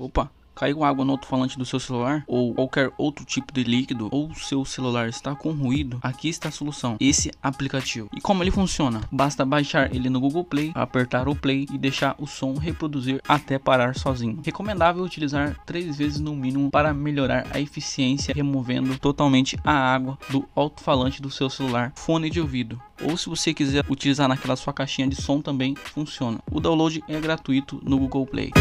Opa, 0.00 0.30
caiu 0.54 0.84
água 0.84 1.04
no 1.04 1.10
alto-falante 1.10 1.58
do 1.58 1.64
seu 1.64 1.80
celular 1.80 2.22
ou 2.28 2.54
qualquer 2.54 2.92
outro 2.96 3.24
tipo 3.24 3.52
de 3.52 3.64
líquido 3.64 4.08
ou 4.12 4.32
seu 4.32 4.64
celular 4.64 5.08
está 5.08 5.34
com 5.34 5.50
ruído, 5.50 5.98
aqui 6.00 6.28
está 6.28 6.50
a 6.50 6.52
solução, 6.52 6.96
esse 7.00 7.32
aplicativo. 7.42 8.08
E 8.16 8.20
como 8.20 8.44
ele 8.44 8.52
funciona? 8.52 9.00
Basta 9.10 9.44
baixar 9.44 9.92
ele 9.92 10.08
no 10.08 10.20
Google 10.20 10.44
Play, 10.44 10.70
apertar 10.72 11.26
o 11.26 11.34
play 11.34 11.66
e 11.72 11.76
deixar 11.76 12.14
o 12.16 12.28
som 12.28 12.54
reproduzir 12.54 13.20
até 13.26 13.58
parar 13.58 13.96
sozinho. 13.96 14.40
Recomendável 14.44 15.02
utilizar 15.02 15.58
três 15.66 15.96
vezes 15.96 16.20
no 16.20 16.36
mínimo 16.36 16.70
para 16.70 16.94
melhorar 16.94 17.48
a 17.52 17.58
eficiência, 17.58 18.32
removendo 18.32 18.96
totalmente 19.00 19.58
a 19.64 19.72
água 19.72 20.16
do 20.30 20.48
alto-falante 20.54 21.20
do 21.20 21.28
seu 21.28 21.50
celular, 21.50 21.92
fone 21.96 22.30
de 22.30 22.40
ouvido. 22.40 22.80
Ou 23.02 23.16
se 23.16 23.28
você 23.28 23.52
quiser 23.52 23.84
utilizar 23.90 24.28
naquela 24.28 24.54
sua 24.54 24.72
caixinha 24.72 25.08
de 25.08 25.20
som 25.20 25.42
também 25.42 25.74
funciona. 25.74 26.38
O 26.52 26.60
download 26.60 27.02
é 27.08 27.18
gratuito 27.18 27.80
no 27.82 27.98
Google 27.98 28.26
Play. 28.26 28.52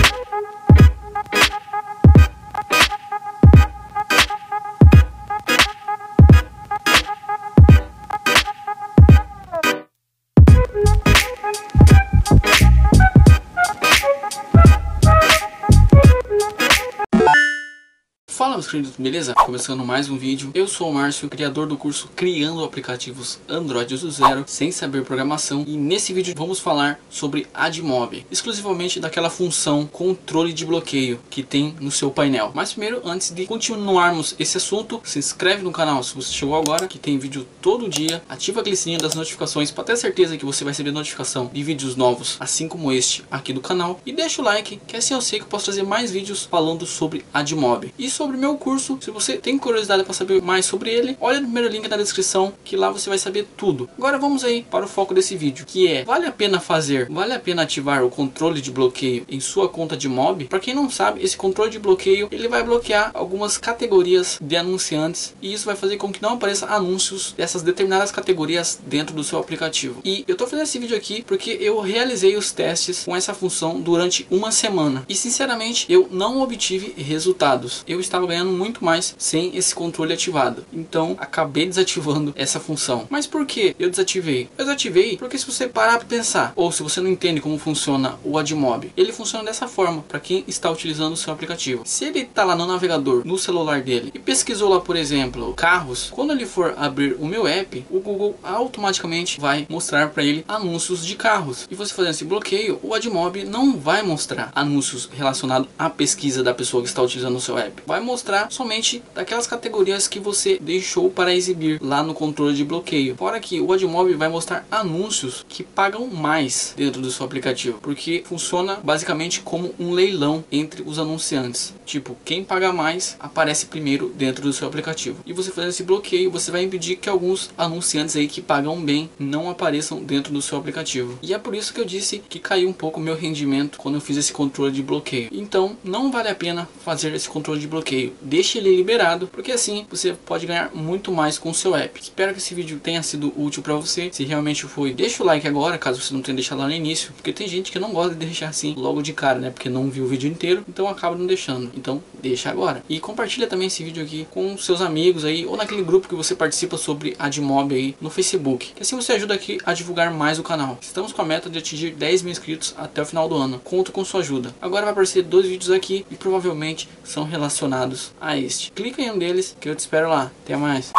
Fala 18.48 18.56
meus 18.56 18.72
queridos, 18.72 18.94
beleza? 18.98 19.34
Começando 19.34 19.84
mais 19.84 20.10
um 20.10 20.18
vídeo, 20.18 20.52
eu 20.54 20.70
sou 20.70 20.90
o 20.90 20.94
Márcio, 20.94 21.28
criador 21.28 21.68
do 21.68 21.76
curso 21.76 22.08
Criando 22.16 22.64
Aplicativos 22.64 23.42
Android 23.46 23.98
do 23.98 24.10
Zero, 24.10 24.46
sem 24.48 24.72
saber 24.72 25.04
programação. 25.04 25.66
E 25.68 25.76
nesse 25.76 26.14
vídeo 26.14 26.34
vamos 26.34 26.58
falar 26.58 26.98
sobre 27.10 27.46
AdMob, 27.54 28.26
exclusivamente 28.32 29.02
daquela 29.02 29.30
função 29.30 29.86
controle 29.86 30.54
de 30.54 30.66
bloqueio 30.66 31.20
que 31.30 31.44
tem 31.44 31.76
no 31.82 31.92
seu 31.92 32.10
painel. 32.10 32.54
Mas 32.56 32.72
primeiro, 32.72 33.02
antes 33.04 33.32
de 33.32 33.46
continuarmos 33.46 34.34
esse 34.40 34.56
assunto, 34.56 35.02
se 35.04 35.20
inscreve 35.20 35.62
no 35.62 35.74
canal 35.74 36.02
se 36.02 36.16
você 36.16 36.32
chegou 36.32 36.56
agora 36.56 36.88
Que 36.88 36.98
tem 36.98 37.20
vídeo 37.20 37.46
todo 37.62 37.90
dia, 37.90 38.24
ativa 38.30 38.62
aquele 38.62 38.78
sininho 38.78 39.02
das 39.02 39.14
notificações 39.14 39.72
para 39.72 39.84
ter 39.84 39.98
certeza 39.98 40.38
que 40.38 40.46
você 40.46 40.64
vai 40.64 40.72
receber 40.72 40.92
notificação 40.92 41.52
de 41.52 41.64
vídeos 41.64 41.98
novos 41.98 42.38
Assim 42.40 42.70
como 42.70 42.94
este 42.94 43.26
aqui 43.30 43.52
do 43.52 43.60
canal. 43.60 44.00
E 44.06 44.14
deixa 44.14 44.42
o 44.42 44.46
like, 44.46 44.80
que 44.88 44.96
assim 44.96 45.14
eu 45.14 45.20
sei 45.22 45.40
que 45.40 45.44
eu 45.44 45.50
posso 45.50 45.66
trazer 45.66 45.84
mais 45.84 46.12
vídeos 46.12 46.46
falando 46.46 46.86
sobre 46.86 47.26
AdMob. 47.34 47.94
E 48.00 48.10
sobre 48.10 48.37
sobre 48.38 48.46
o 48.46 48.50
meu 48.50 48.58
curso. 48.58 48.98
Se 49.02 49.12
você 49.12 49.38
tem 49.38 49.58
curiosidade 49.58 50.04
para 50.04 50.14
saber 50.14 50.42
mais 50.42 50.66
sobre 50.66 50.92
ele, 50.92 51.18
olha 51.20 51.40
no 51.40 51.46
primeiro 51.46 51.70
link 51.70 51.88
na 51.88 51.98
descrição 51.98 52.54
que 52.64 52.76
lá 52.76 52.90
você 52.90 53.10
vai 53.10 53.18
saber 53.18 53.48
tudo. 53.58 53.90
Agora 53.98 54.18
vamos 54.18 54.44
aí 54.44 54.64
para 54.70 54.86
o 54.86 54.88
foco 54.88 55.14
desse 55.14 55.36
vídeo, 55.36 55.66
que 55.66 55.88
é 55.88 56.04
vale 56.04 56.26
a 56.26 56.32
pena 56.32 56.60
fazer, 56.60 57.10
vale 57.10 57.34
a 57.34 57.40
pena 57.40 57.64
ativar 57.64 58.04
o 58.04 58.10
controle 58.10 58.62
de 58.62 58.72
bloqueio 58.72 59.26
em 59.28 59.40
sua 59.40 59.68
conta 59.68 59.98
de 59.98 60.08
mob? 60.08 60.46
Para 60.46 60.60
quem 60.60 60.74
não 60.74 60.90
sabe, 60.90 61.24
esse 61.24 61.36
controle 61.36 61.72
de 61.72 61.80
bloqueio 61.80 62.28
ele 62.32 62.48
vai 62.48 62.64
bloquear 62.64 63.12
algumas 63.14 63.58
categorias 63.58 64.38
de 64.42 64.56
anunciantes 64.56 65.34
e 65.42 65.54
isso 65.54 65.66
vai 65.66 65.76
fazer 65.76 65.98
com 65.98 66.12
que 66.12 66.22
não 66.22 66.34
apareça 66.34 66.68
anúncios 66.68 67.34
dessas 67.36 67.64
determinadas 67.64 68.12
categorias 68.12 68.80
dentro 68.86 69.16
do 69.16 69.24
seu 69.24 69.40
aplicativo. 69.40 70.02
E 70.04 70.24
eu 70.28 70.34
estou 70.34 70.48
fazendo 70.48 70.66
esse 70.66 70.80
vídeo 70.80 70.96
aqui 70.96 71.24
porque 71.24 71.58
eu 71.60 71.80
realizei 71.80 72.36
os 72.36 72.52
testes 72.52 73.04
com 73.06 73.16
essa 73.16 73.34
função 73.34 73.80
durante 73.80 74.28
uma 74.30 74.52
semana 74.52 75.04
e 75.10 75.16
sinceramente 75.16 75.86
eu 75.90 76.08
não 76.12 76.42
obtive 76.42 76.94
resultados. 77.02 77.84
Eu 77.88 78.00
estava 78.00 78.27
ganhando 78.28 78.52
muito 78.52 78.84
mais 78.84 79.16
sem 79.18 79.56
esse 79.56 79.74
controle 79.74 80.14
ativado. 80.14 80.66
Então 80.72 81.16
acabei 81.20 81.66
desativando 81.66 82.34
essa 82.36 82.60
função. 82.60 83.08
Mas 83.10 83.26
por 83.26 83.46
que 83.46 83.76
eu 83.80 83.90
desativei? 83.90 84.50
Eu 84.58 84.66
desativei 84.66 85.18
porque 85.18 85.38
se 85.38 85.46
você 85.46 85.68
parar 85.68 85.98
para 85.98 86.08
pensar, 86.08 86.54
ou 86.56 86.72
se 86.72 86.84
você 86.84 87.02
não 87.02 87.10
entende 87.10 87.42
como 87.42 87.58
funciona 87.58 88.18
o 88.24 88.38
AdMob, 88.38 88.92
ele 88.96 89.12
funciona 89.12 89.46
dessa 89.46 89.68
forma 89.68 90.04
para 90.08 90.20
quem 90.20 90.44
está 90.48 90.70
utilizando 90.70 91.14
o 91.14 91.18
seu 91.18 91.34
aplicativo. 91.34 91.84
Se 91.86 92.06
ele 92.06 92.20
está 92.20 92.44
lá 92.44 92.56
no 92.56 92.68
navegador, 92.68 93.26
no 93.26 93.38
celular 93.38 93.82
dele, 93.82 94.12
e 94.14 94.20
pesquisou 94.20 94.70
lá, 94.70 94.80
por 94.80 94.96
exemplo, 94.96 95.54
carros, 95.54 96.10
quando 96.12 96.32
ele 96.32 96.46
for 96.46 96.74
abrir 96.78 97.16
o 97.20 97.26
meu 97.26 97.48
app, 97.48 97.86
o 97.90 98.00
Google 98.00 98.38
automaticamente 98.44 99.40
vai 99.40 99.66
mostrar 99.70 100.10
para 100.10 100.24
ele 100.24 100.46
anúncios 100.48 101.06
de 101.06 101.16
carros. 101.16 101.68
E 101.70 101.76
você 101.76 101.94
fazendo 101.94 102.12
esse 102.12 102.26
bloqueio, 102.26 102.80
o 102.84 102.94
AdMob 102.94 103.44
não 103.46 103.78
vai 103.78 104.02
mostrar 104.02 104.52
anúncios 104.56 105.10
relacionados 105.12 105.68
à 105.78 105.90
pesquisa 105.90 106.44
da 106.44 106.54
pessoa 106.54 106.84
que 106.84 106.90
está 106.90 107.02
utilizando 107.02 107.36
o 107.36 107.42
seu 107.42 107.58
app. 107.58 107.82
Vai 107.86 108.00
mostrar 108.08 108.50
somente 108.50 109.04
daquelas 109.14 109.46
categorias 109.46 110.08
que 110.08 110.18
você 110.20 110.58
deixou 110.60 111.12
para 111.12 111.36
exibir 111.36 111.78
lá 111.82 112.02
no 112.02 112.14
controle 112.14 112.56
de 112.56 112.64
bloqueio. 112.64 113.18
Fora 113.18 113.40
que 113.40 113.60
o 113.60 113.74
AdMob 113.74 114.14
vai 114.14 114.30
mostrar 114.30 114.66
anúncios 114.72 115.46
que 115.50 115.62
pagam 115.62 116.08
mais 116.08 116.74
dentro 116.78 117.02
do 117.02 117.12
seu 117.12 117.26
aplicativo, 117.26 117.80
porque 117.82 118.24
funciona 118.26 118.80
basicamente 118.82 119.42
como 119.42 119.76
um 119.78 119.92
leilão 119.92 120.44
entre 120.50 120.84
os 120.84 120.98
anunciantes. 120.98 121.74
Tipo, 121.86 122.16
quem 122.24 122.46
paga 122.46 122.72
mais 122.72 123.18
aparece 123.20 123.66
primeiro 123.66 124.10
dentro 124.16 124.44
do 124.44 124.54
seu 124.54 124.68
aplicativo. 124.68 125.20
E 125.26 125.34
você 125.34 125.52
fazendo 125.52 125.72
esse 125.72 125.84
bloqueio, 125.84 126.32
você 126.32 126.50
vai 126.50 126.64
impedir 126.64 126.96
que 126.96 127.10
alguns 127.10 127.50
anunciantes 127.58 128.16
aí 128.16 128.28
que 128.28 128.42
pagam 128.42 128.80
bem 128.82 129.10
não 129.20 129.50
apareçam 129.50 130.02
dentro 130.02 130.32
do 130.32 130.42
seu 130.42 130.58
aplicativo. 130.58 131.20
E 131.22 131.34
é 131.34 131.38
por 131.38 131.54
isso 131.54 131.74
que 131.74 131.82
eu 131.82 131.86
disse 131.86 132.24
que 132.30 132.40
caiu 132.40 132.70
um 132.70 132.74
pouco 132.74 133.02
o 133.02 133.04
meu 133.04 133.16
rendimento 133.16 133.78
quando 133.78 133.96
eu 133.96 134.02
fiz 134.02 134.16
esse 134.16 134.32
controle 134.32 134.72
de 134.72 134.82
bloqueio. 134.82 135.30
Então, 135.32 135.76
não 135.84 136.10
vale 136.10 136.30
a 136.30 136.36
pena 136.36 136.70
fazer 136.86 137.14
esse 137.14 137.28
controle 137.28 137.60
de 137.60 137.68
bloqueio 137.68 137.97
bloqueio, 137.98 138.14
deixe 138.22 138.58
ele 138.58 138.76
liberado, 138.76 139.28
porque 139.28 139.52
assim 139.52 139.86
você 139.90 140.14
pode 140.14 140.46
ganhar 140.46 140.72
muito 140.74 141.12
mais 141.12 141.38
com 141.38 141.50
o 141.50 141.54
seu 141.54 141.76
app. 141.76 142.00
Espero 142.00 142.34
que 142.34 142.40
esse 142.40 142.54
vídeo 142.54 142.80
tenha 142.80 143.02
sido 143.02 143.34
útil 143.36 143.64
para 143.64 143.76
você. 143.76 144.10
Se 144.12 144.24
realmente 144.24 144.66
foi, 144.66 144.94
deixa 144.94 145.24
o 145.24 145.26
like 145.26 145.48
agora, 145.48 145.78
caso 145.78 146.02
você 146.02 146.14
não 146.14 146.22
tenha 146.22 146.36
deixado 146.36 146.60
lá 146.60 146.68
no 146.68 146.74
início, 146.74 147.12
porque 147.14 147.34
tem 147.34 147.48
gente 147.48 147.72
que 147.72 147.80
não 147.80 147.92
gosta 147.92 148.14
de 148.14 148.26
deixar 148.26 148.50
assim 148.50 148.76
logo 148.78 149.02
de 149.02 149.14
cara, 149.14 149.40
né? 149.40 149.50
Porque 149.50 149.70
não 149.70 149.90
viu 149.90 150.06
o 150.06 150.08
vídeo 150.08 150.30
inteiro, 150.30 150.64
então 150.68 150.88
acaba 150.88 151.16
não 151.16 151.26
deixando. 151.26 151.72
Então 151.76 152.02
deixa 152.22 152.50
agora. 152.50 152.84
E 152.88 153.00
compartilha 153.00 153.48
também 153.48 153.68
esse 153.68 153.84
vídeo 153.84 154.04
aqui 154.04 154.28
com 154.32 154.58
seus 154.58 154.82
amigos 154.82 155.26
aí, 155.26 155.46
ou 155.46 155.58
naquele 155.58 155.84
grupo 155.84 156.08
que 156.08 156.16
você 156.16 156.36
participa 156.36 156.78
sobre 156.78 157.16
AdMob 157.18 157.74
aí 157.74 157.96
no 158.00 158.10
Facebook. 158.10 158.74
Que 158.76 158.84
assim 158.84 158.96
você 158.96 159.14
ajuda 159.14 159.34
aqui 159.34 159.58
a 159.66 159.74
divulgar 159.74 160.12
mais 160.12 160.40
o 160.40 160.44
canal. 160.44 160.78
Estamos 160.82 161.12
com 161.12 161.22
a 161.22 161.26
meta 161.26 161.50
de 161.50 161.58
atingir 161.58 161.92
10 161.92 162.22
mil 162.22 162.32
inscritos 162.32 162.74
até 162.78 163.02
o 163.02 163.06
final 163.06 163.28
do 163.28 163.36
ano. 163.36 163.60
Conto 163.64 163.92
com 163.92 164.04
sua 164.04 164.22
ajuda. 164.22 164.54
Agora 164.62 164.84
vai 164.84 164.92
aparecer 164.92 165.24
dois 165.24 165.46
vídeos 165.46 165.72
aqui 165.72 166.06
e 166.12 166.16
provavelmente 166.16 166.88
são 167.04 167.24
relacionados 167.24 167.87
relacionados 167.88 168.14
a 168.20 168.38
este. 168.38 168.72
Clica 168.72 169.02
em 169.02 169.12
um 169.12 169.18
deles 169.18 169.56
que 169.60 169.70
eu 169.70 169.76
te 169.76 169.80
espero 169.80 170.10
lá. 170.10 170.32
Até 170.44 170.56
mais. 170.56 170.92